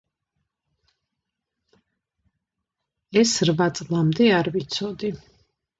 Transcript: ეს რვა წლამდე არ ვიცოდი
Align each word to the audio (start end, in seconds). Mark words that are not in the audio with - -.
ეს 3.23 3.37
რვა 3.51 3.71
წლამდე 3.81 4.33
არ 4.41 4.55
ვიცოდი 4.59 5.17